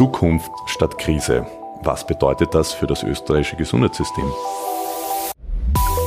[0.00, 1.44] Zukunft statt Krise.
[1.82, 4.24] Was bedeutet das für das österreichische Gesundheitssystem?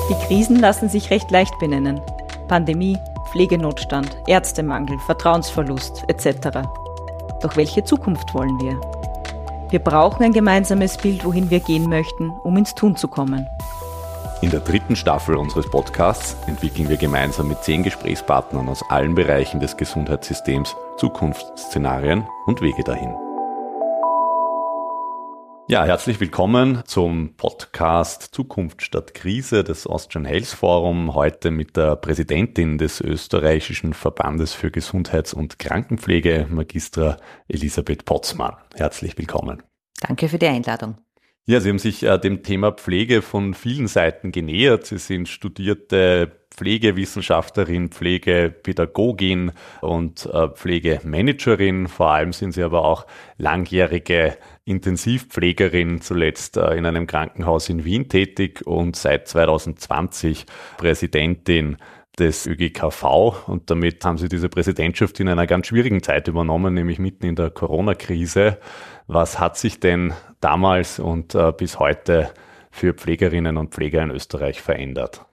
[0.10, 2.02] Die Krisen lassen sich recht leicht benennen.
[2.48, 2.98] Pandemie,
[3.32, 6.66] Pflegenotstand, Ärztemangel, Vertrauensverlust etc.
[7.44, 8.82] Doch welche Zukunft wollen wir?
[9.70, 13.46] Wir brauchen ein gemeinsames Bild, wohin wir gehen möchten, um ins Tun zu kommen.
[14.42, 19.60] In der dritten Staffel unseres Podcasts entwickeln wir gemeinsam mit zehn Gesprächspartnern aus allen Bereichen
[19.60, 23.23] des Gesundheitssystems Zukunftsszenarien und Wege dahin.
[25.70, 31.16] Ja, herzlich willkommen zum Podcast Zukunft statt Krise des Austrian Health Forum.
[31.16, 37.16] Heute mit der Präsidentin des österreichischen Verbandes für Gesundheits- und Krankenpflege, Magistra
[37.48, 38.58] Elisabeth Potzmann.
[38.76, 39.64] Herzlich willkommen.
[40.02, 40.98] Danke für die Einladung.
[41.46, 44.86] Ja, Sie haben sich äh, dem Thema Pflege von vielen Seiten genähert.
[44.86, 49.52] Sie sind studierte Pflegewissenschaftlerin, Pflegepädagogin
[49.82, 51.88] und äh, Pflegemanagerin.
[51.88, 53.08] Vor allem sind Sie aber auch
[53.38, 60.46] langjährige Intensivpflegerin, zuletzt äh, in einem Krankenhaus in Wien tätig und seit 2020
[60.78, 61.78] Präsidentin
[62.18, 67.00] des ÖGKV und damit haben sie diese Präsidentschaft in einer ganz schwierigen Zeit übernommen, nämlich
[67.00, 68.60] mitten in der Corona-Krise.
[69.08, 72.32] Was hat sich denn damals und äh, bis heute
[72.70, 75.26] für Pflegerinnen und Pfleger in Österreich verändert?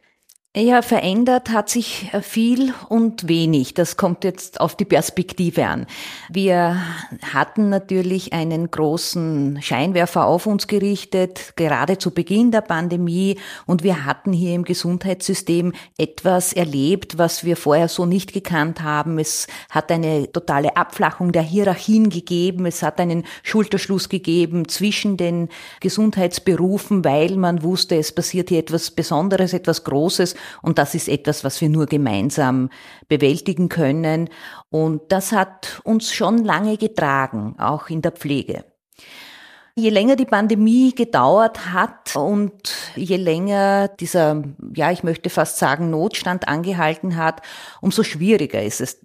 [0.56, 3.74] Ja, verändert hat sich äh, viel und wenig.
[3.74, 5.86] Das kommt jetzt auf die Perspektive an.
[6.28, 6.76] Wir
[7.32, 13.38] hatten natürlich einen großen Scheinwerfer auf uns gerichtet, gerade zu Beginn der Pandemie.
[13.64, 19.20] Und wir hatten hier im Gesundheitssystem etwas erlebt, was wir vorher so nicht gekannt haben.
[19.20, 22.66] Es hat eine totale Abflachung der Hierarchien gegeben.
[22.66, 28.90] Es hat einen Schulterschluss gegeben zwischen den Gesundheitsberufen, weil man wusste, es passiert hier etwas
[28.90, 30.34] Besonderes, etwas Großes.
[30.62, 32.70] Und das ist etwas, was wir nur gemeinsam
[33.08, 34.28] bewältigen können.
[34.70, 38.64] Und das hat uns schon lange getragen, auch in der Pflege.
[39.76, 44.42] Je länger die Pandemie gedauert hat und je länger dieser,
[44.74, 47.40] ja, ich möchte fast sagen, Notstand angehalten hat,
[47.80, 49.00] umso schwieriger ist es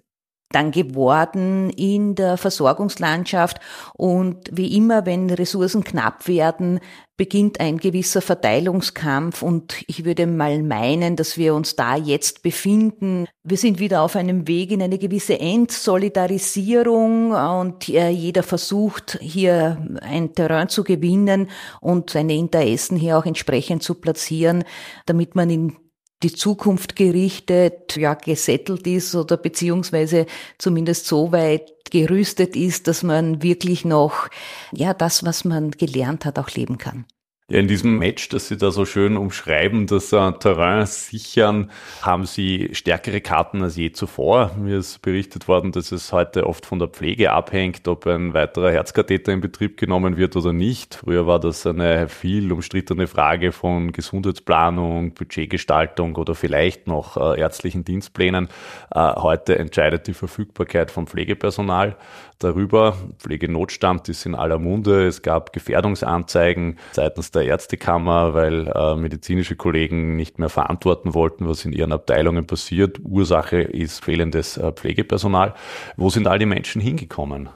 [0.50, 3.58] dann geworden in der Versorgungslandschaft.
[3.94, 6.80] Und wie immer, wenn Ressourcen knapp werden,
[7.16, 9.42] beginnt ein gewisser Verteilungskampf.
[9.42, 13.26] Und ich würde mal meinen, dass wir uns da jetzt befinden.
[13.42, 19.78] Wir sind wieder auf einem Weg in eine gewisse Entsolidarisierung und äh, jeder versucht hier
[20.02, 21.48] ein Terrain zu gewinnen
[21.80, 24.64] und seine Interessen hier auch entsprechend zu platzieren,
[25.06, 25.76] damit man in
[26.22, 30.26] die Zukunft gerichtet, ja, gesettelt ist oder beziehungsweise
[30.58, 34.28] zumindest so weit gerüstet ist, dass man wirklich noch,
[34.72, 37.04] ja, das, was man gelernt hat, auch leben kann.
[37.48, 41.70] Ja, in diesem Match, das Sie da so schön umschreiben, das äh, Terrain sichern,
[42.02, 44.50] haben Sie stärkere Karten als je zuvor.
[44.58, 48.72] Mir ist berichtet worden, dass es heute oft von der Pflege abhängt, ob ein weiterer
[48.72, 50.96] Herzkatheter in Betrieb genommen wird oder nicht.
[50.96, 57.84] Früher war das eine viel umstrittene Frage von Gesundheitsplanung, Budgetgestaltung oder vielleicht noch äh, ärztlichen
[57.84, 58.48] Dienstplänen.
[58.92, 61.94] Äh, heute entscheidet die Verfügbarkeit von Pflegepersonal
[62.38, 62.96] darüber.
[63.18, 65.06] Pflegenotstand ist in aller Munde.
[65.06, 71.64] Es gab Gefährdungsanzeigen seitens der Ärztekammer, weil äh, medizinische Kollegen nicht mehr verantworten wollten, was
[71.64, 73.00] in ihren Abteilungen passiert.
[73.02, 75.54] Ursache ist fehlendes äh, Pflegepersonal.
[75.96, 77.48] Wo sind all die Menschen hingekommen?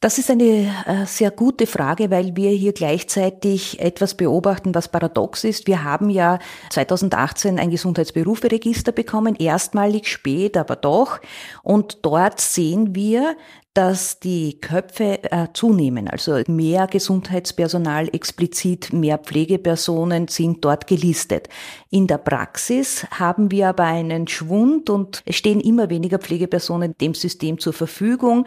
[0.00, 5.44] Das ist eine äh, sehr gute Frage, weil wir hier gleichzeitig etwas beobachten, was paradox
[5.44, 5.66] ist.
[5.66, 6.38] Wir haben ja
[6.70, 11.20] 2018 ein Gesundheitsberuferegister bekommen, erstmalig spät, aber doch.
[11.62, 13.36] Und dort sehen wir,
[13.74, 16.08] dass die Köpfe äh, zunehmen.
[16.08, 21.50] Also mehr Gesundheitspersonal, explizit mehr Pflegepersonen sind dort gelistet.
[21.90, 27.12] In der Praxis haben wir aber einen Schwund und es stehen immer weniger Pflegepersonen dem
[27.12, 28.46] System zur Verfügung.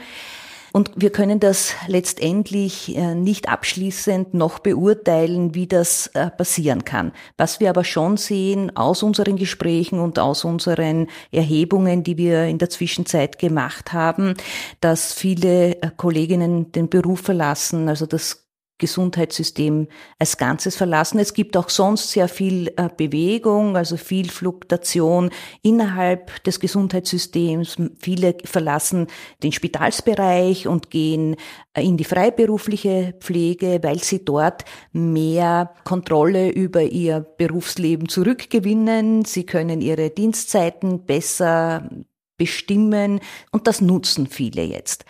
[0.73, 7.11] Und wir können das letztendlich äh, nicht abschließend noch beurteilen, wie das äh, passieren kann.
[7.37, 12.57] Was wir aber schon sehen aus unseren Gesprächen und aus unseren Erhebungen, die wir in
[12.57, 14.33] der Zwischenzeit gemacht haben,
[14.81, 18.42] dass viele äh, Kolleginnen den Beruf verlassen, also das
[18.77, 19.87] Gesundheitssystem
[20.19, 21.19] als Ganzes verlassen.
[21.19, 25.29] Es gibt auch sonst sehr viel äh, Bewegung, also viel Fluktuation
[25.61, 27.77] innerhalb des Gesundheitssystems.
[27.99, 29.07] Viele verlassen
[29.41, 31.35] den Spitalsbereich und gehen
[31.73, 39.23] äh, in die freiberufliche Pflege, weil sie dort mehr Kontrolle über ihr Berufsleben zurückgewinnen.
[39.25, 41.89] Sie können ihre Dienstzeiten besser
[42.37, 43.19] bestimmen
[43.51, 45.05] und das nutzen viele jetzt.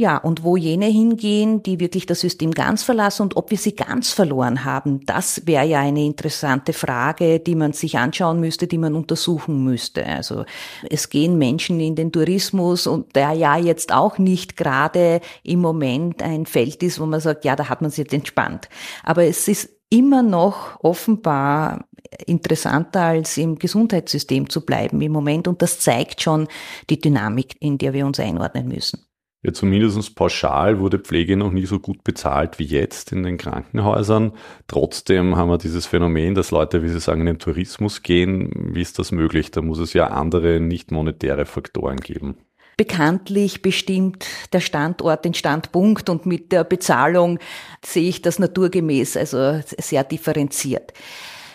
[0.00, 3.74] Ja, und wo jene hingehen, die wirklich das System ganz verlassen und ob wir sie
[3.74, 8.78] ganz verloren haben, das wäre ja eine interessante Frage, die man sich anschauen müsste, die
[8.78, 10.06] man untersuchen müsste.
[10.06, 10.44] Also
[10.88, 16.22] es gehen Menschen in den Tourismus und der ja jetzt auch nicht gerade im Moment
[16.22, 18.68] ein Feld ist, wo man sagt, ja, da hat man sich jetzt entspannt.
[19.02, 21.86] Aber es ist immer noch offenbar
[22.24, 26.46] interessanter als im Gesundheitssystem zu bleiben im Moment und das zeigt schon
[26.88, 29.07] die Dynamik, in der wir uns einordnen müssen.
[29.42, 34.32] Ja, zumindest pauschal wurde Pflege noch nie so gut bezahlt wie jetzt in den Krankenhäusern.
[34.66, 38.50] Trotzdem haben wir dieses Phänomen, dass Leute, wie Sie sagen, in den Tourismus gehen.
[38.74, 39.52] Wie ist das möglich?
[39.52, 42.36] Da muss es ja andere nicht monetäre Faktoren geben.
[42.76, 47.38] Bekanntlich bestimmt der Standort den Standpunkt und mit der Bezahlung
[47.84, 50.92] sehe ich das naturgemäß, also sehr differenziert.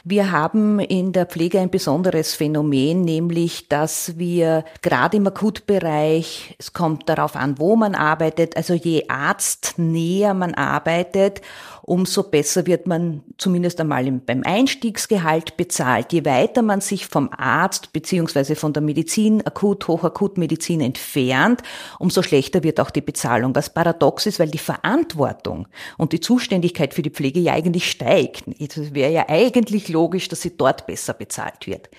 [0.05, 6.73] Wir haben in der Pflege ein besonderes Phänomen, nämlich dass wir gerade im Akutbereich, es
[6.73, 11.41] kommt darauf an, wo man arbeitet, also je arztnäher man arbeitet,
[11.83, 16.13] umso besser wird man zumindest einmal beim Einstiegsgehalt bezahlt.
[16.13, 21.62] Je weiter man sich vom Arzt beziehungsweise von der Medizin, akut, hochakutmedizin entfernt,
[22.00, 23.53] umso schlechter wird auch die Bezahlung.
[23.53, 28.45] Was paradox ist, weil die Verantwortung und die Zuständigkeit für die Pflege ja eigentlich steigt.
[28.59, 31.89] Es wäre ja eigentlich logisch, dass sie dort besser bezahlt wird.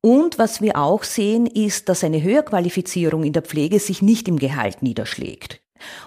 [0.00, 4.38] Und was wir auch sehen, ist, dass eine Höherqualifizierung in der Pflege sich nicht im
[4.38, 5.60] Gehalt niederschlägt.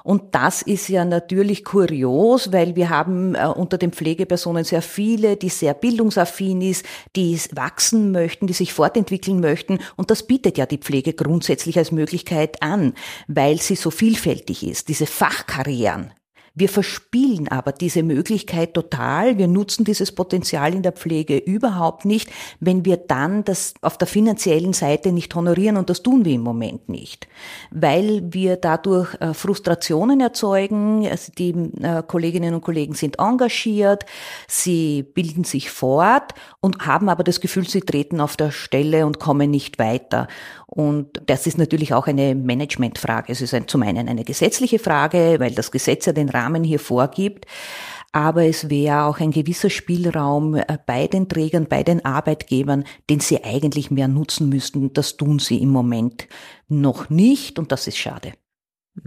[0.03, 5.38] Und das ist ja natürlich kurios, weil wir haben äh, unter den Pflegepersonen sehr viele,
[5.38, 6.85] die sehr bildungsaffin ist,
[7.15, 9.79] die wachsen möchten, die sich fortentwickeln möchten.
[9.95, 12.94] Und das bietet ja die Pflege grundsätzlich als Möglichkeit an,
[13.27, 14.88] weil sie so vielfältig ist.
[14.89, 16.13] Diese Fachkarrieren,
[16.53, 19.38] wir verspielen aber diese Möglichkeit total.
[19.38, 24.07] Wir nutzen dieses Potenzial in der Pflege überhaupt nicht, wenn wir dann das auf der
[24.07, 27.27] finanziellen Seite nicht honorieren und das tun wir im Moment nicht,
[27.71, 31.07] weil wir dadurch äh, Frustrationen erzeugen.
[31.09, 31.51] Also die
[31.81, 34.06] äh, Kolleginnen und Kollegen sind engagiert,
[34.48, 39.19] sie bilden sich fort und haben aber das Gefühl, sie treten auf der Stelle und
[39.19, 40.27] kommen nicht weiter.
[40.68, 43.31] Und das ist natürlich auch eine Managementfrage.
[43.33, 47.45] Es ist zum einen eine gesetzliche Frage, weil das Gesetz ja den Rahmen hier vorgibt.
[48.13, 53.21] Aber es wäre auch ein gewisser Spielraum äh, bei den Trägern, bei den Arbeitgebern, den
[53.21, 54.91] sie eigentlich mehr nutzen müssten.
[54.93, 56.27] Das tun sie im Moment
[56.67, 58.33] noch nicht und das ist schade.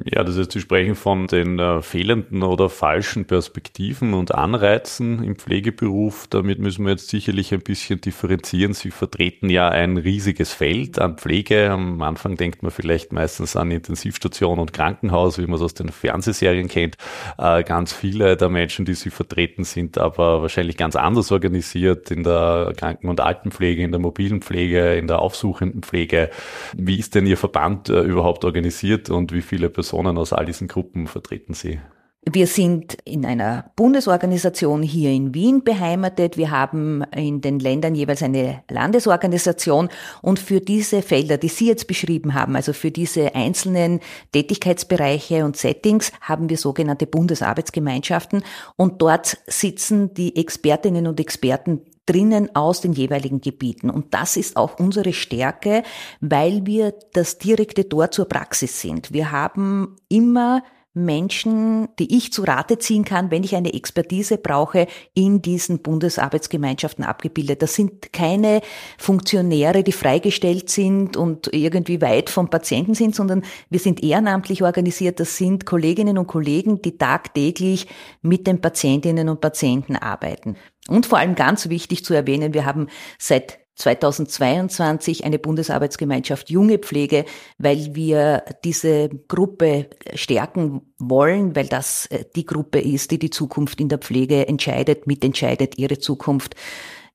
[0.03, 5.37] Ja, das heißt, Sie sprechen von den äh, fehlenden oder falschen Perspektiven und Anreizen im
[5.37, 6.27] Pflegeberuf.
[6.31, 8.73] Damit müssen wir jetzt sicherlich ein bisschen differenzieren.
[8.73, 11.71] Sie vertreten ja ein riesiges Feld an Pflege.
[11.71, 15.91] Am Anfang denkt man vielleicht meistens an Intensivstation und Krankenhaus, wie man es aus den
[15.91, 16.97] Fernsehserien kennt.
[17.37, 22.23] Äh, ganz viele der Menschen, die Sie vertreten, sind aber wahrscheinlich ganz anders organisiert in
[22.23, 26.31] der Kranken- und Altenpflege, in der mobilen Pflege, in der aufsuchenden Pflege.
[26.75, 30.69] Wie ist denn Ihr Verband äh, überhaupt organisiert und wie viele Personen aus all diesen
[30.69, 31.79] Gruppen vertreten Sie?
[32.27, 36.39] Wir sind in einer Bundesorganisation hier in Wien beheimatet.
[36.39, 39.91] Wir haben in den Ländern jeweils eine Landesorganisation.
[40.23, 44.01] Und für diese Felder, die Sie jetzt beschrieben haben, also für diese einzelnen
[44.33, 48.43] Tätigkeitsbereiche und Settings, haben wir sogenannte Bundesarbeitsgemeinschaften.
[48.77, 53.91] Und dort sitzen die Expertinnen und Experten drinnen aus den jeweiligen Gebieten.
[53.91, 55.83] Und das ist auch unsere Stärke,
[56.21, 59.13] weil wir das direkte Tor zur Praxis sind.
[59.13, 60.63] Wir haben immer
[60.95, 67.05] Menschen, die ich zu Rate ziehen kann, wenn ich eine Expertise brauche, in diesen Bundesarbeitsgemeinschaften
[67.05, 67.63] abgebildet.
[67.63, 68.61] Das sind keine
[68.97, 75.19] Funktionäre, die freigestellt sind und irgendwie weit vom Patienten sind, sondern wir sind ehrenamtlich organisiert.
[75.19, 77.89] Das sind Kolleginnen und Kollegen, die tagtäglich
[78.23, 80.57] mit den Patientinnen und Patienten arbeiten.
[80.89, 87.25] Und vor allem ganz wichtig zu erwähnen, wir haben seit 2022 eine Bundesarbeitsgemeinschaft Junge Pflege,
[87.59, 93.81] weil wir diese Gruppe stärken wollen, weil das äh, die Gruppe ist, die die Zukunft
[93.81, 96.55] in der Pflege entscheidet, mitentscheidet, ihre Zukunft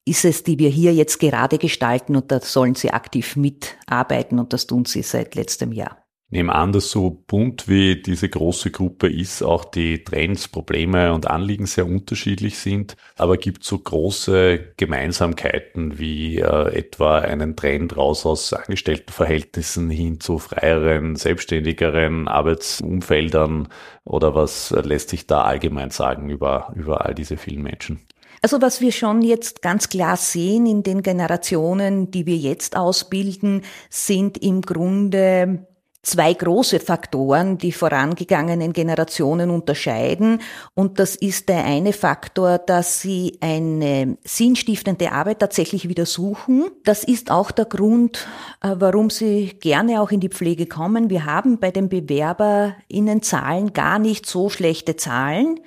[0.06, 4.54] ist es, die wir hier jetzt gerade gestalten und da sollen sie aktiv mitarbeiten und
[4.54, 9.10] das tun sie seit letztem Jahr nehme an, dass so bunt wie diese große Gruppe
[9.10, 12.96] ist, auch die Trends, Probleme und Anliegen sehr unterschiedlich sind.
[13.18, 20.38] Aber gibt so große Gemeinsamkeiten wie äh, etwa einen Trend raus aus Angestelltenverhältnissen hin zu
[20.38, 23.68] freieren, selbstständigeren Arbeitsumfeldern
[24.04, 28.00] oder was lässt sich da allgemein sagen über, über all diese vielen Menschen?
[28.42, 33.64] Also was wir schon jetzt ganz klar sehen in den Generationen, die wir jetzt ausbilden,
[33.90, 35.68] sind im Grunde
[36.10, 40.42] zwei große Faktoren, die vorangegangenen Generationen unterscheiden.
[40.74, 46.66] Und das ist der eine Faktor, dass sie eine sinnstiftende Arbeit tatsächlich wieder suchen.
[46.84, 48.28] Das ist auch der Grund,
[48.62, 51.10] äh, warum sie gerne auch in die Pflege kommen.
[51.10, 55.60] Wir haben bei den BewerberInnen Zahlen gar nicht so schlechte Zahlen.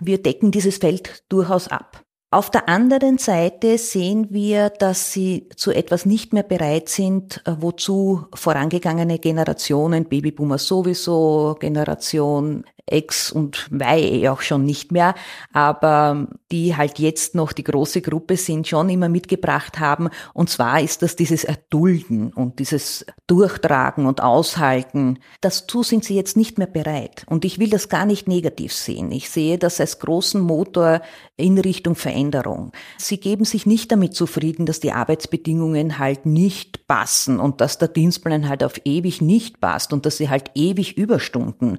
[0.00, 2.04] Wir decken dieses Feld durchaus ab.
[2.32, 7.56] Auf der anderen Seite sehen wir, dass sie zu etwas nicht mehr bereit sind, äh,
[7.58, 15.14] wozu vorangegangene Generationen, Babyboomer sowieso, Generation X und Y eh auch schon nicht mehr,
[15.52, 20.08] aber die halt jetzt noch die große Gruppe sind, schon immer mitgebracht haben.
[20.34, 25.18] Und zwar ist das dieses Erdulden und dieses Durchtragen und Aushalten.
[25.40, 27.24] Dazu sind sie jetzt nicht mehr bereit.
[27.28, 29.12] Und ich will das gar nicht negativ sehen.
[29.12, 31.00] Ich sehe das als großen Motor
[31.36, 32.72] in Richtung Veränderung.
[32.98, 37.88] Sie geben sich nicht damit zufrieden, dass die Arbeitsbedingungen halt nicht passen und dass der
[37.88, 41.78] Dienstplan halt auf ewig nicht passt und dass sie halt ewig Überstunden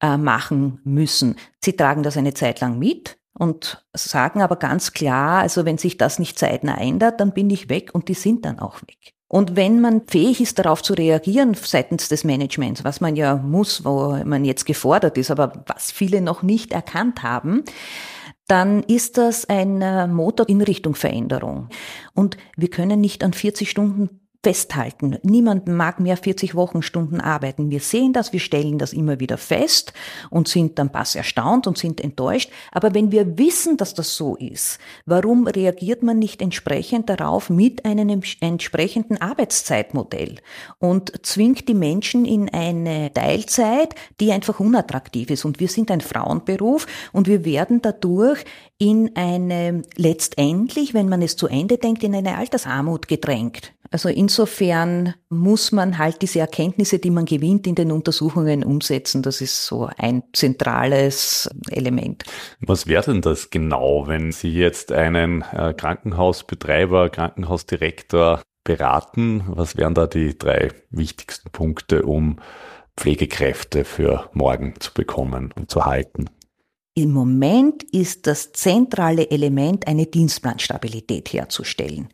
[0.00, 1.36] äh, machen machen müssen.
[1.62, 5.96] Sie tragen das eine Zeit lang mit und sagen aber ganz klar, also wenn sich
[5.96, 9.14] das nicht zeitnah ändert, dann bin ich weg und die sind dann auch weg.
[9.28, 13.82] Und wenn man fähig ist, darauf zu reagieren seitens des Managements, was man ja muss,
[13.84, 17.64] wo man jetzt gefordert ist, aber was viele noch nicht erkannt haben,
[18.46, 21.68] dann ist das ein äh, Motor in Richtung Veränderung.
[22.12, 25.18] Und wir können nicht an 40 Stunden festhalten.
[25.22, 27.70] Niemand mag mehr 40 Wochenstunden arbeiten.
[27.70, 29.92] Wir sehen das, wir stellen das immer wieder fest
[30.30, 32.50] und sind dann pass erstaunt und sind enttäuscht.
[32.72, 37.84] Aber wenn wir wissen, dass das so ist, warum reagiert man nicht entsprechend darauf mit
[37.84, 40.36] einem entsprechenden Arbeitszeitmodell
[40.80, 45.44] und zwingt die Menschen in eine Teilzeit, die einfach unattraktiv ist.
[45.44, 48.44] Und wir sind ein Frauenberuf und wir werden dadurch
[48.78, 53.72] in eine, letztendlich, wenn man es zu Ende denkt, in eine Altersarmut gedrängt.
[53.92, 59.20] Also insofern muss man halt diese Erkenntnisse, die man gewinnt, in den Untersuchungen umsetzen.
[59.20, 62.24] Das ist so ein zentrales Element.
[62.60, 69.44] Was wäre denn das genau, wenn Sie jetzt einen äh, Krankenhausbetreiber, Krankenhausdirektor beraten?
[69.48, 72.38] Was wären da die drei wichtigsten Punkte, um
[72.96, 76.30] Pflegekräfte für morgen zu bekommen und zu halten?
[76.94, 82.08] Im Moment ist das zentrale Element, eine Dienstplanstabilität herzustellen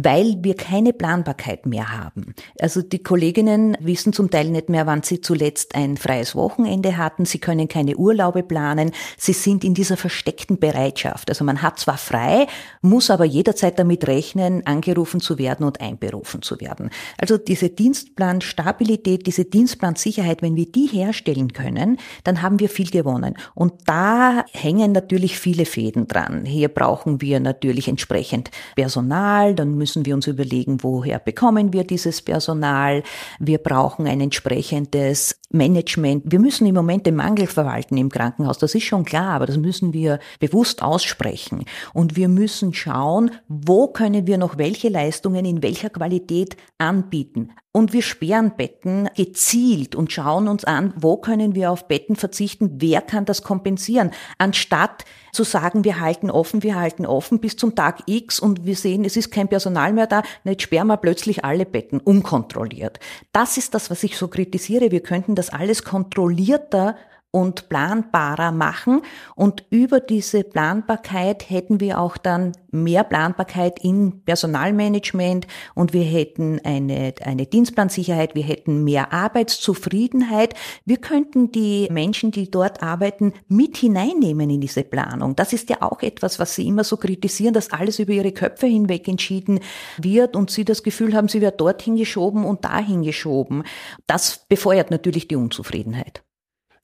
[0.00, 2.34] weil wir keine Planbarkeit mehr haben.
[2.60, 7.24] Also die Kolleginnen wissen zum Teil nicht mehr, wann sie zuletzt ein freies Wochenende hatten.
[7.24, 8.92] Sie können keine Urlaube planen.
[9.16, 11.28] Sie sind in dieser versteckten Bereitschaft.
[11.30, 12.46] Also man hat zwar frei,
[12.80, 16.90] muss aber jederzeit damit rechnen, angerufen zu werden und einberufen zu werden.
[17.20, 23.34] Also diese Dienstplanstabilität, diese Dienstplansicherheit, wenn wir die herstellen können, dann haben wir viel gewonnen.
[23.56, 26.44] Und da hängen natürlich viele Fäden dran.
[26.44, 31.82] Hier brauchen wir natürlich entsprechend Personal, dann müssen müssen wir uns überlegen, woher bekommen wir
[31.82, 33.02] dieses Personal.
[33.38, 36.24] Wir brauchen ein entsprechendes Management.
[36.26, 38.58] Wir müssen im Moment den Mangel verwalten im Krankenhaus.
[38.58, 41.64] Das ist schon klar, aber das müssen wir bewusst aussprechen.
[41.94, 47.52] Und wir müssen schauen, wo können wir noch welche Leistungen in welcher Qualität anbieten.
[47.70, 52.76] Und wir sperren Betten gezielt und schauen uns an, wo können wir auf Betten verzichten,
[52.78, 57.74] wer kann das kompensieren, anstatt zu sagen, wir halten offen, wir halten offen bis zum
[57.74, 61.44] Tag X und wir sehen, es ist kein Personal mehr da, jetzt sperren wir plötzlich
[61.44, 63.00] alle Betten unkontrolliert.
[63.32, 64.90] Das ist das, was ich so kritisiere.
[64.90, 66.96] Wir könnten das alles kontrollierter
[67.30, 69.02] und planbarer machen.
[69.36, 76.60] Und über diese Planbarkeit hätten wir auch dann mehr Planbarkeit in Personalmanagement und wir hätten
[76.64, 80.54] eine, eine Dienstplansicherheit, wir hätten mehr Arbeitszufriedenheit.
[80.86, 85.36] Wir könnten die Menschen, die dort arbeiten, mit hineinnehmen in diese Planung.
[85.36, 88.66] Das ist ja auch etwas, was Sie immer so kritisieren, dass alles über Ihre Köpfe
[88.66, 89.60] hinweg entschieden
[89.98, 93.64] wird und Sie das Gefühl haben, Sie wird dorthin geschoben und dahin geschoben.
[94.06, 96.22] Das befeuert natürlich die Unzufriedenheit.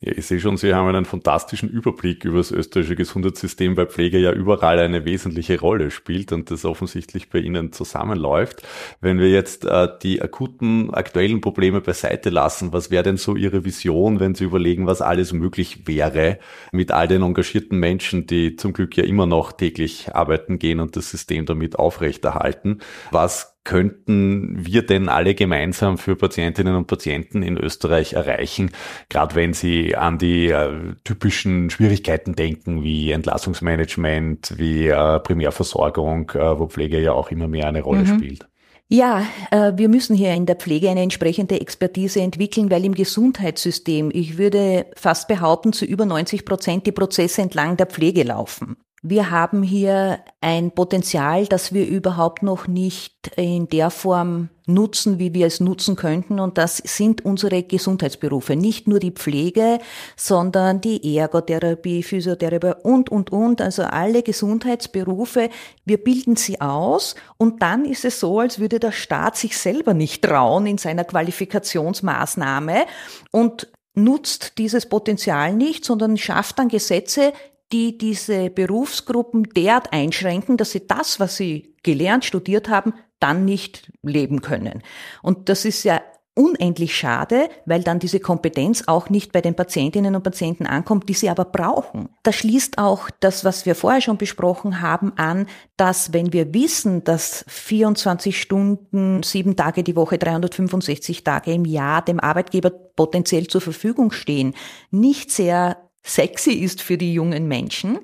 [0.05, 4.19] Ja, ich sehe schon, Sie haben einen fantastischen Überblick über das österreichische Gesundheitssystem, weil Pflege
[4.19, 8.61] ja überall eine wesentliche Rolle spielt und das offensichtlich bei Ihnen zusammenläuft.
[9.01, 13.65] Wenn wir jetzt äh, die akuten, aktuellen Probleme beiseite lassen, was wäre denn so Ihre
[13.65, 16.39] Vision, wenn Sie überlegen, was alles möglich wäre
[16.71, 20.97] mit all den engagierten Menschen, die zum Glück ja immer noch täglich arbeiten gehen und
[20.97, 22.81] das System damit aufrechterhalten?
[23.11, 28.71] Was könnten wir denn alle gemeinsam für Patientinnen und Patienten in Österreich erreichen,
[29.09, 36.59] gerade wenn sie an die äh, typischen Schwierigkeiten denken, wie Entlassungsmanagement, wie äh, Primärversorgung, äh,
[36.59, 38.19] wo Pflege ja auch immer mehr eine Rolle mhm.
[38.19, 38.47] spielt?
[38.89, 44.11] Ja, äh, wir müssen hier in der Pflege eine entsprechende Expertise entwickeln, weil im Gesundheitssystem,
[44.13, 48.77] ich würde fast behaupten, zu über 90 Prozent die Prozesse entlang der Pflege laufen.
[49.07, 55.35] Wir haben hier ein Potenzial, das wir überhaupt noch nicht in der Form nutzen, wie
[55.35, 56.41] wir es nutzen könnten.
[56.41, 58.57] Und das sind unsere Gesundheitsberufe.
[58.57, 59.79] Nicht nur die Pflege,
[60.17, 63.61] sondern die Ergotherapie, Physiotherapie und, und, und.
[63.61, 65.51] Also alle Gesundheitsberufe.
[65.85, 67.15] Wir bilden sie aus.
[67.37, 71.05] Und dann ist es so, als würde der Staat sich selber nicht trauen in seiner
[71.05, 72.87] Qualifikationsmaßnahme
[73.33, 77.35] und nutzt dieses Potenzial nicht, sondern schafft dann Gesetze,
[77.75, 83.91] die diese Berufsgruppen derart einschränken, dass sie das, was sie gelernt, studiert haben, dann nicht
[84.01, 84.85] leben können.
[85.23, 86.01] Und das ist ja
[86.37, 91.15] unendlich schade, weil dann diese Kompetenz auch nicht bei den Patientinnen und Patienten ankommt, die
[91.15, 92.11] sie aber brauchen.
[92.23, 97.03] Das schließt auch das, was wir vorher schon besprochen haben, an, dass wenn wir wissen,
[97.03, 103.61] dass 24 Stunden, sieben Tage die Woche, 365 Tage im Jahr dem Arbeitgeber potenziell zur
[103.61, 104.55] Verfügung stehen,
[104.91, 107.99] nicht sehr sexy ist für die jungen Menschen,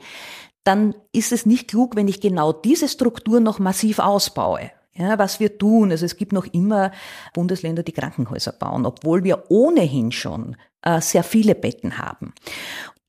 [0.64, 4.70] dann ist es nicht klug, wenn ich genau diese Struktur noch massiv ausbaue.
[4.92, 6.90] Ja, was wir tun, also es gibt noch immer
[7.32, 12.34] Bundesländer, die Krankenhäuser bauen, obwohl wir ohnehin schon äh, sehr viele Betten haben.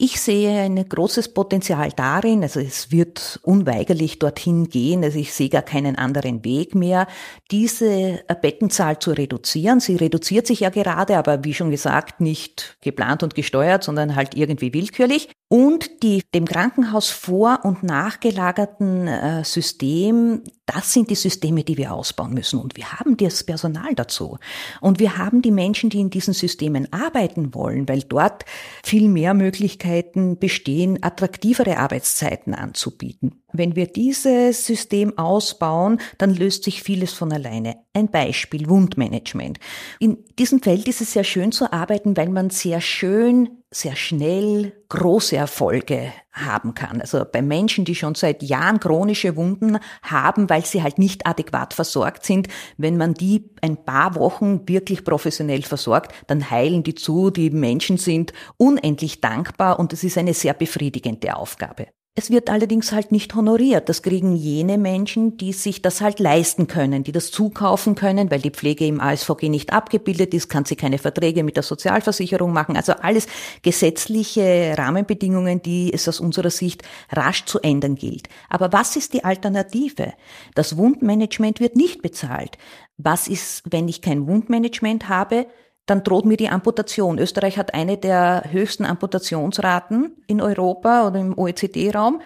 [0.04, 5.48] Ich sehe ein großes Potenzial darin, also es wird unweigerlich dorthin gehen, also ich sehe
[5.48, 7.06] gar keinen anderen Weg mehr,
[7.52, 9.80] diese Bettenzahl zu reduzieren.
[9.80, 14.34] Sie reduziert sich ja gerade, aber wie schon gesagt, nicht geplant und gesteuert, sondern halt
[14.34, 21.66] irgendwie willkürlich und die dem Krankenhaus vor- und nachgelagerten äh, System, das sind die Systeme,
[21.66, 22.58] die wir ausbauen müssen.
[22.58, 24.38] Und wir haben das Personal dazu.
[24.80, 28.46] Und wir haben die Menschen, die in diesen Systemen arbeiten wollen, weil dort
[28.82, 33.44] viel mehr Möglichkeiten bestehen, attraktivere Arbeitszeiten anzubieten.
[33.52, 37.76] Wenn wir dieses System ausbauen, dann löst sich vieles von alleine.
[37.94, 39.60] Ein Beispiel, Wundmanagement.
[40.00, 44.74] In diesem Feld ist es sehr schön zu arbeiten, weil man sehr schön sehr schnell
[44.90, 47.00] große Erfolge haben kann.
[47.00, 51.74] Also bei Menschen, die schon seit Jahren chronische Wunden haben, weil sie halt nicht adäquat
[51.74, 57.30] versorgt sind, wenn man die ein paar Wochen wirklich professionell versorgt, dann heilen die zu,
[57.30, 61.88] die Menschen sind unendlich dankbar und es ist eine sehr befriedigende Aufgabe.
[62.14, 63.88] Es wird allerdings halt nicht honoriert.
[63.88, 68.42] Das kriegen jene Menschen, die sich das halt leisten können, die das zukaufen können, weil
[68.42, 72.76] die Pflege im ASVG nicht abgebildet ist, kann sie keine Verträge mit der Sozialversicherung machen.
[72.76, 73.28] Also alles
[73.62, 78.28] gesetzliche Rahmenbedingungen, die es aus unserer Sicht rasch zu ändern gilt.
[78.50, 80.12] Aber was ist die Alternative?
[80.54, 82.58] Das Wundmanagement wird nicht bezahlt.
[82.98, 85.48] Was ist, wenn ich kein Wundmanagement habe?
[85.86, 87.20] Dann droht mir die Amputation.
[87.20, 92.22] Österreich hat eine der höchsten Amputationsraten in Europa oder im OECD-Raum.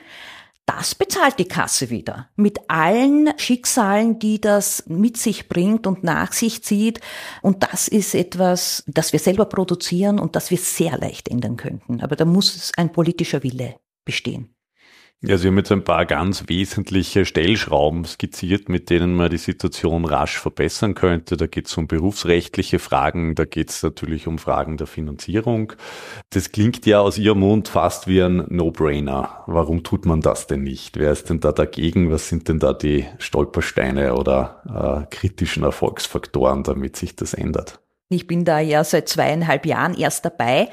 [0.65, 2.29] Das bezahlt die Kasse wieder.
[2.35, 7.01] Mit allen Schicksalen, die das mit sich bringt und nach sich zieht.
[7.43, 12.01] Und das ist etwas, das wir selber produzieren und das wir sehr leicht ändern könnten.
[12.01, 14.54] Aber da muss ein politischer Wille bestehen.
[15.21, 20.05] Ja, Sie haben jetzt ein paar ganz wesentliche Stellschrauben skizziert, mit denen man die Situation
[20.05, 21.35] rasch verbessern könnte.
[21.35, 25.73] Da geht es um berufsrechtliche Fragen, da geht es natürlich um Fragen der Finanzierung.
[26.29, 29.43] Das klingt ja aus Ihrem Mund fast wie ein No-Brainer.
[29.47, 30.97] Warum tut man das denn nicht?
[30.97, 32.11] Wer ist denn da dagegen?
[32.11, 37.79] Was sind denn da die Stolpersteine oder äh, kritischen Erfolgsfaktoren, damit sich das ändert?
[38.09, 40.69] Ich bin da ja seit zweieinhalb Jahren erst dabei.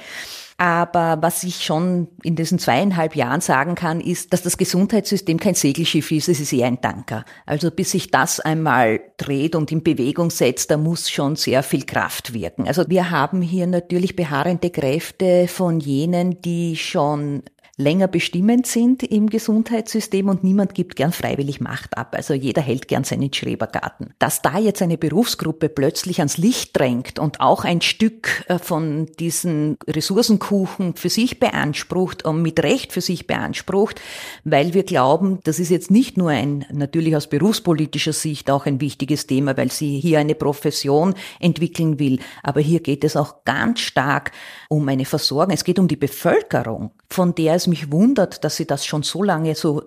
[0.63, 5.57] Aber was ich schon in diesen zweieinhalb Jahren sagen kann, ist, dass das Gesundheitssystem kein
[5.57, 7.25] Segelschiff ist, es ist eher ein Tanker.
[7.47, 11.85] Also bis sich das einmal dreht und in Bewegung setzt, da muss schon sehr viel
[11.85, 12.69] Kraft wirken.
[12.69, 17.43] Also wir haben hier natürlich beharrende Kräfte von jenen, die schon
[17.79, 22.15] länger bestimmend sind im Gesundheitssystem und niemand gibt gern freiwillig Macht ab.
[22.15, 24.13] Also jeder hält gern seinen Schrebergarten.
[24.19, 29.07] Dass da jetzt eine Berufsgruppe plötzlich ans Licht drängt und auch ein Stück äh, von
[29.19, 34.01] diesen Ressourcenkuchen für sich beansprucht und mit Recht für sich beansprucht,
[34.45, 38.83] weil wir glauben, das ist jetzt nicht nur ein, natürlich aus berufspolitischer Sicht auch ein
[38.83, 43.81] wichtiges Thema, weil sie hier eine Profession entwickeln will, aber hier geht es auch ganz
[43.81, 44.33] stark
[44.69, 45.55] um eine Versorgung.
[45.55, 49.23] Es geht um die Bevölkerung, von der es mich wundert, dass sie das schon so
[49.23, 49.83] lange so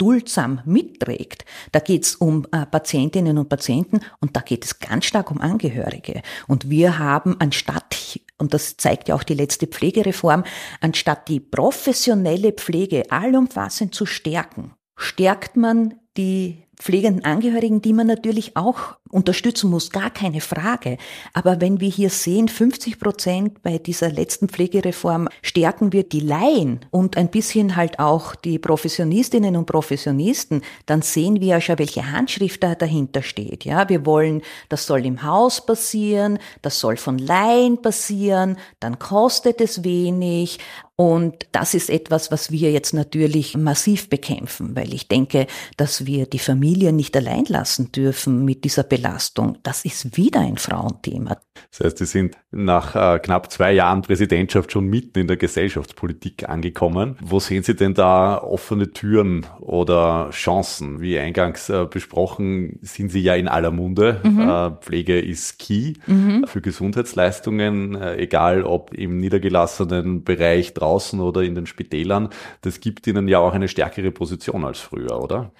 [0.00, 1.44] duldsam mitträgt.
[1.72, 5.40] Da geht es um äh, Patientinnen und Patienten und da geht es ganz stark um
[5.40, 6.22] Angehörige.
[6.48, 10.44] Und wir haben anstatt, und das zeigt ja auch die letzte Pflegereform,
[10.80, 18.56] anstatt die professionelle Pflege allumfassend zu stärken, stärkt man die pflegenden Angehörigen, die man natürlich
[18.56, 20.96] auch unterstützen muss, gar keine Frage.
[21.34, 26.80] Aber wenn wir hier sehen, 50 Prozent bei dieser letzten Pflegereform stärken wir die Laien
[26.90, 32.12] und ein bisschen halt auch die Professionistinnen und Professionisten, dann sehen wir ja schon, welche
[32.12, 33.64] Handschrift da dahinter steht.
[33.64, 39.60] Ja, wir wollen, das soll im Haus passieren, das soll von Laien passieren, dann kostet
[39.60, 40.60] es wenig
[41.00, 45.46] und das ist etwas, was wir jetzt natürlich massiv bekämpfen, weil ich denke,
[45.78, 49.58] dass wir die Familie nicht allein lassen dürfen mit dieser Belastung.
[49.62, 51.38] Das ist wieder ein Frauenthema.
[51.70, 56.48] Das heißt, Sie sind nach äh, knapp zwei Jahren Präsidentschaft schon mitten in der Gesellschaftspolitik
[56.48, 57.16] angekommen.
[57.22, 61.00] Wo sehen Sie denn da offene Türen oder Chancen?
[61.00, 64.20] Wie eingangs äh, besprochen, sind Sie ja in aller Munde.
[64.22, 64.40] Mhm.
[64.40, 66.44] Äh, Pflege ist key mhm.
[66.46, 72.30] für Gesundheitsleistungen, äh, egal ob im niedergelassenen Bereich draußen oder in den Spitälern,
[72.62, 75.52] das gibt ihnen ja auch eine stärkere Position als früher, oder?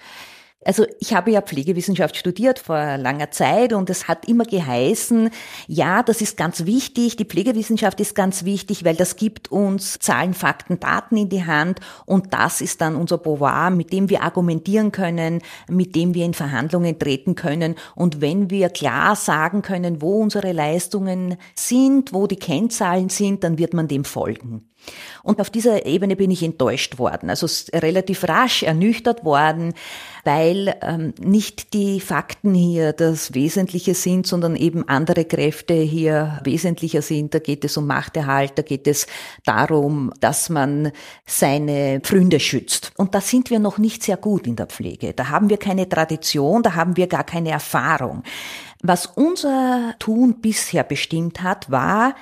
[0.63, 5.31] Also ich habe ja Pflegewissenschaft studiert vor langer Zeit und es hat immer geheißen,
[5.67, 10.35] ja, das ist ganz wichtig, die Pflegewissenschaft ist ganz wichtig, weil das gibt uns Zahlen,
[10.35, 14.91] Fakten, Daten in die Hand und das ist dann unser Beauvoir, mit dem wir argumentieren
[14.91, 20.21] können, mit dem wir in Verhandlungen treten können und wenn wir klar sagen können, wo
[20.21, 24.70] unsere Leistungen sind, wo die Kennzahlen sind, dann wird man dem folgen.
[25.23, 29.73] Und auf dieser Ebene bin ich enttäuscht worden, also relativ rasch ernüchtert worden,
[30.23, 37.01] weil ähm, nicht die Fakten hier das Wesentliche sind, sondern eben andere Kräfte hier wesentlicher
[37.01, 37.33] sind.
[37.33, 39.07] Da geht es um Machterhalt, da geht es
[39.45, 40.91] darum, dass man
[41.25, 42.91] seine Pfründe schützt.
[42.97, 45.13] Und da sind wir noch nicht sehr gut in der Pflege.
[45.13, 48.23] Da haben wir keine Tradition, da haben wir gar keine Erfahrung.
[48.81, 52.15] Was unser Tun bisher bestimmt hat, war,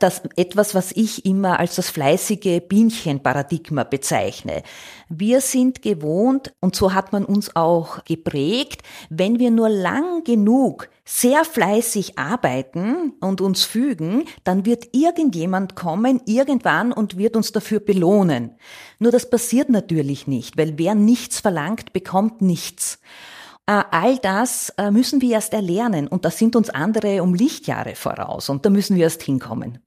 [0.00, 4.62] das etwas, was ich immer als das fleißige Bienchenparadigma bezeichne.
[5.08, 10.88] Wir sind gewohnt, und so hat man uns auch geprägt, wenn wir nur lang genug
[11.04, 17.80] sehr fleißig arbeiten und uns fügen, dann wird irgendjemand kommen, irgendwann und wird uns dafür
[17.80, 18.56] belohnen.
[18.98, 22.98] Nur das passiert natürlich nicht, weil wer nichts verlangt, bekommt nichts.
[23.66, 27.96] Äh, all das äh, müssen wir erst erlernen und da sind uns andere um Lichtjahre
[27.96, 29.80] voraus und da müssen wir erst hinkommen.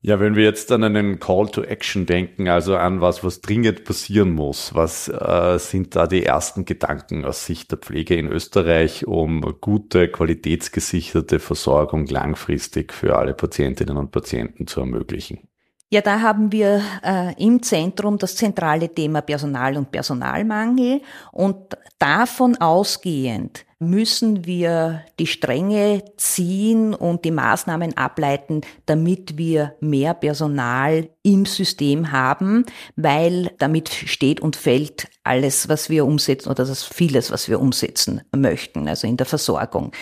[0.00, 3.84] Ja, wenn wir jetzt an einen Call to Action denken, also an was, was dringend
[3.84, 9.08] passieren muss, was äh, sind da die ersten Gedanken aus Sicht der Pflege in Österreich,
[9.08, 15.48] um gute, qualitätsgesicherte Versorgung langfristig für alle Patientinnen und Patienten zu ermöglichen?
[15.90, 21.00] Ja, da haben wir äh, im Zentrum das zentrale Thema Personal und Personalmangel
[21.32, 21.56] und
[21.98, 31.08] davon ausgehend müssen wir die Stränge ziehen und die Maßnahmen ableiten, damit wir mehr Personal
[31.22, 37.30] im System haben, weil damit steht und fällt alles, was wir umsetzen oder das vieles,
[37.30, 39.92] was wir umsetzen möchten, also in der Versorgung.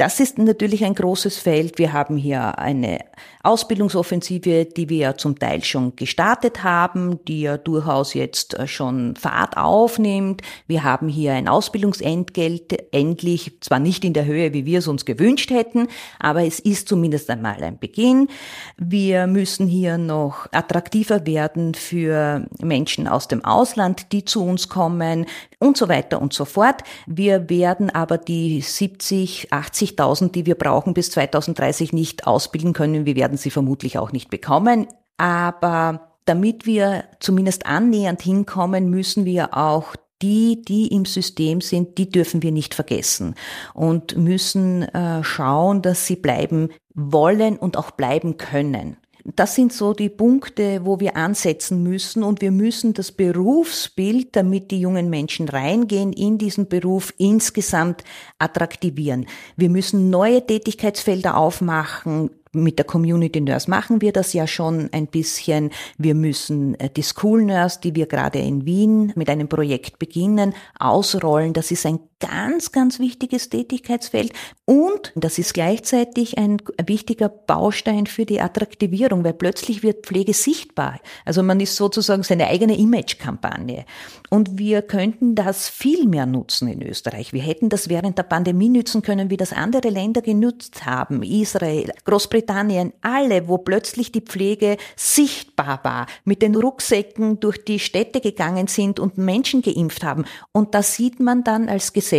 [0.00, 1.78] Das ist natürlich ein großes Feld.
[1.78, 3.00] Wir haben hier eine
[3.42, 9.16] Ausbildungsoffensive, die wir ja zum Teil schon gestartet haben, die ja durchaus jetzt äh, schon
[9.16, 10.42] Fahrt aufnimmt.
[10.66, 15.04] Wir haben hier ein Ausbildungsentgelt, endlich, zwar nicht in der Höhe, wie wir es uns
[15.04, 18.28] gewünscht hätten, aber es ist zumindest einmal ein Beginn.
[18.76, 25.26] Wir müssen hier noch attraktiver werden für Menschen aus dem Ausland, die zu uns kommen
[25.58, 26.82] und so weiter und so fort.
[27.06, 33.06] Wir werden aber die 70, 80.000, die wir brauchen bis 2030 nicht ausbilden können.
[33.06, 34.86] Wir werden sie vermutlich auch nicht bekommen.
[35.16, 42.10] Aber damit wir zumindest annähernd hinkommen, müssen wir auch die, die im System sind, die
[42.10, 43.34] dürfen wir nicht vergessen
[43.74, 48.96] und müssen äh, schauen, dass sie bleiben wollen und auch bleiben können.
[49.24, 54.70] Das sind so die Punkte, wo wir ansetzen müssen und wir müssen das Berufsbild, damit
[54.70, 58.02] die jungen Menschen reingehen, in diesen Beruf insgesamt
[58.38, 59.26] attraktivieren.
[59.56, 65.06] Wir müssen neue Tätigkeitsfelder aufmachen, mit der Community Nurse machen wir das ja schon ein
[65.06, 65.70] bisschen.
[65.98, 70.54] Wir müssen äh, die School Nurse, die wir gerade in Wien mit einem Projekt beginnen,
[70.78, 71.52] ausrollen.
[71.52, 74.32] Das ist ein ganz, ganz wichtiges Tätigkeitsfeld
[74.70, 81.00] und das ist gleichzeitig ein wichtiger Baustein für die Attraktivierung, weil plötzlich wird Pflege sichtbar.
[81.24, 83.84] Also man ist sozusagen seine eigene Image-Kampagne.
[84.28, 87.32] Und wir könnten das viel mehr nutzen in Österreich.
[87.32, 91.24] Wir hätten das während der Pandemie nützen können, wie das andere Länder genutzt haben.
[91.24, 98.20] Israel, Großbritannien, alle, wo plötzlich die Pflege sichtbar war, mit den Rucksäcken durch die Städte
[98.20, 100.26] gegangen sind und Menschen geimpft haben.
[100.52, 102.09] Und da sieht man dann als Gesellschaft,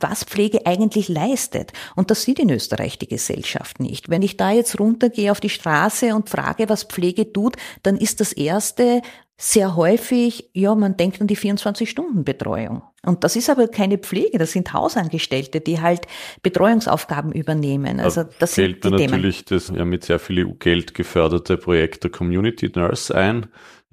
[0.00, 1.72] was Pflege eigentlich leistet.
[1.94, 4.08] Und das sieht in Österreich die Gesellschaft nicht.
[4.08, 8.20] Wenn ich da jetzt runtergehe auf die Straße und frage, was Pflege tut, dann ist
[8.20, 9.02] das Erste,
[9.38, 12.82] sehr häufig, ja, man denkt an die 24-Stunden-Betreuung.
[13.04, 16.06] Und das ist aber keine Pflege, das sind Hausangestellte, die halt
[16.42, 18.00] Betreuungsaufgaben übernehmen.
[18.00, 22.10] Also das fällt sind mir natürlich das ja mit sehr viel EU-Geld geförderte Projekt der
[22.10, 23.46] Community Nurse ein.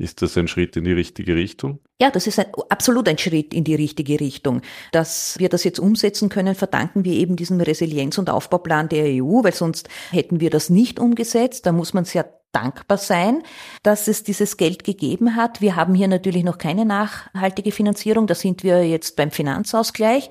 [0.03, 1.79] Ist das ein Schritt in die richtige Richtung?
[2.01, 4.61] Ja, das ist ein, absolut ein Schritt in die richtige Richtung.
[4.91, 9.43] Dass wir das jetzt umsetzen können, verdanken wir eben diesem Resilienz- und Aufbauplan der EU,
[9.43, 11.65] weil sonst hätten wir das nicht umgesetzt.
[11.65, 13.41] Da muss man sehr dankbar sein,
[13.81, 15.59] dass es dieses Geld gegeben hat.
[15.59, 18.27] Wir haben hier natürlich noch keine nachhaltige Finanzierung.
[18.27, 20.29] Da sind wir jetzt beim Finanzausgleich.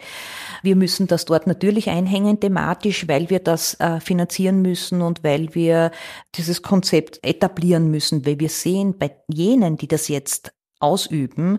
[0.63, 5.55] Wir müssen das dort natürlich einhängen thematisch, weil wir das äh, finanzieren müssen und weil
[5.55, 5.91] wir
[6.37, 9.17] dieses Konzept etablieren müssen, weil wir sehen, bei
[9.63, 11.59] jenen, die das jetzt ausüben,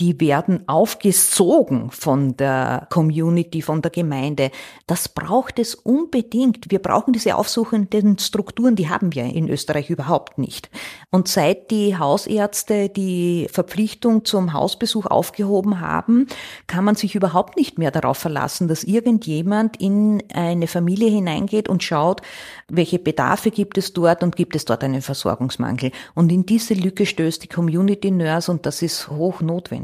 [0.00, 4.50] die werden aufgesogen von der Community, von der Gemeinde.
[4.86, 6.70] Das braucht es unbedingt.
[6.70, 10.70] Wir brauchen diese aufsuchenden Strukturen, die haben wir in Österreich überhaupt nicht.
[11.10, 16.26] Und seit die Hausärzte die Verpflichtung zum Hausbesuch aufgehoben haben,
[16.66, 21.82] kann man sich überhaupt nicht mehr darauf verlassen, dass irgendjemand in eine Familie hineingeht und
[21.82, 22.22] schaut,
[22.68, 25.92] welche Bedarfe gibt es dort und gibt es dort einen Versorgungsmangel.
[26.14, 29.81] Und in diese Lücke stößt die Community Nurse und das ist hoch notwendig.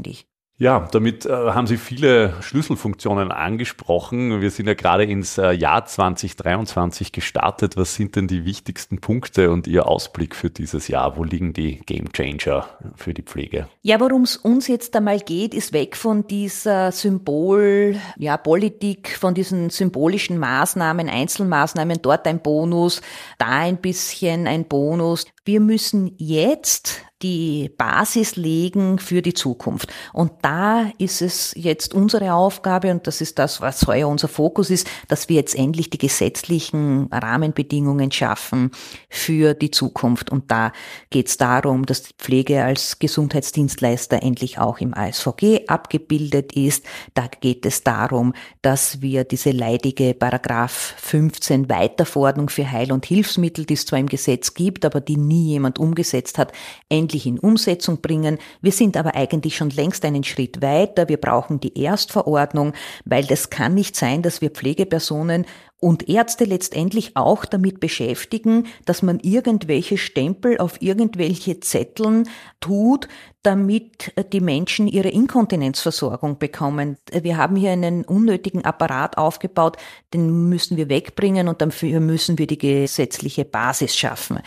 [0.61, 4.41] Ja, damit äh, haben Sie viele Schlüsselfunktionen angesprochen.
[4.41, 7.77] Wir sind ja gerade ins äh, Jahr 2023 gestartet.
[7.77, 11.15] Was sind denn die wichtigsten Punkte und Ihr Ausblick für dieses Jahr?
[11.15, 13.69] Wo liegen die Game Changer für die Pflege?
[13.83, 19.33] Ja, worum es uns jetzt einmal geht, ist weg von dieser Symbol, ja, Politik, von
[19.33, 23.01] diesen symbolischen Maßnahmen, Einzelmaßnahmen, dort ein Bonus,
[23.37, 25.25] da ein bisschen ein Bonus.
[25.45, 29.91] Wir müssen jetzt die Basis legen für die Zukunft.
[30.13, 34.69] Und da ist es jetzt unsere Aufgabe, und das ist das, was heuer unser Fokus
[34.69, 38.71] ist, dass wir jetzt endlich die gesetzlichen Rahmenbedingungen schaffen
[39.09, 40.29] für die Zukunft.
[40.29, 40.71] Und da
[41.09, 46.85] geht es darum, dass die Pflege als Gesundheitsdienstleister endlich auch im ASVG abgebildet ist.
[47.15, 53.65] Da geht es darum, dass wir diese leidige Paragraph 15 Weiterverordnung für Heil- und Hilfsmittel,
[53.65, 56.53] die es zwar im Gesetz gibt, aber die nie jemand umgesetzt hat,
[56.87, 58.37] endlich in Umsetzung bringen.
[58.61, 61.09] Wir sind aber eigentlich schon längst einen Schritt weiter.
[61.09, 62.73] Wir brauchen die Erstverordnung,
[63.05, 65.45] weil das kann nicht sein, dass wir Pflegepersonen
[65.81, 72.27] und Ärzte letztendlich auch damit beschäftigen, dass man irgendwelche Stempel auf irgendwelche Zetteln
[72.59, 73.07] tut,
[73.41, 76.97] damit die Menschen ihre Inkontinenzversorgung bekommen.
[77.09, 79.77] Wir haben hier einen unnötigen Apparat aufgebaut,
[80.13, 84.39] den müssen wir wegbringen und dafür müssen wir die gesetzliche Basis schaffen.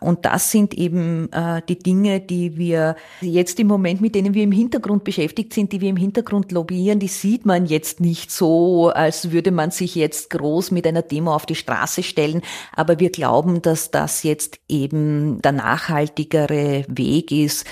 [0.00, 4.42] Und das sind eben äh, die Dinge, die wir jetzt im Moment, mit denen wir
[4.42, 8.88] im Hintergrund beschäftigt sind, die wir im Hintergrund lobbyieren, die sieht man jetzt nicht so,
[8.88, 12.42] als würde man sich jetzt groß mit einer Demo auf die Straße stellen.
[12.74, 17.66] Aber wir glauben, dass das jetzt eben der nachhaltigere Weg ist,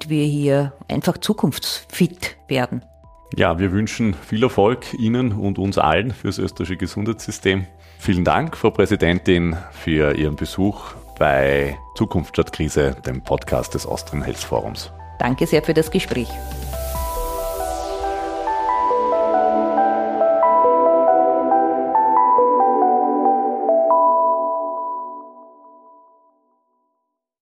[0.00, 2.82] damit wir hier einfach zukunftsfit werden.
[3.36, 7.66] Ja, wir wünschen viel Erfolg Ihnen und uns allen fürs österreichische Gesundheitssystem.
[7.98, 14.22] Vielen Dank, Frau Präsidentin, für Ihren Besuch bei Zukunft statt Krise, dem Podcast des Austrian
[14.22, 14.90] Health Forums.
[15.18, 16.28] Danke sehr für das Gespräch.